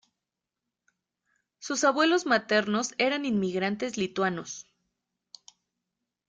Sus 1.59 1.83
abuelos 1.83 2.25
maternos 2.25 2.95
eran 2.97 3.23
inmigrantes 3.23 3.97
lituanos. 3.97 4.65